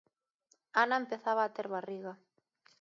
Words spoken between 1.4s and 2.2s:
a ter barriga.